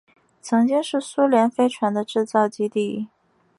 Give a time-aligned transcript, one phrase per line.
[0.41, 3.07] 曾经是苏联飞船的制造基地。